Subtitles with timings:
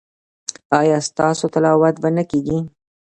[0.79, 2.59] ایا ستاسو تلاوت به نه کیږي؟